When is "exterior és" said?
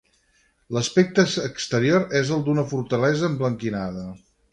1.49-2.31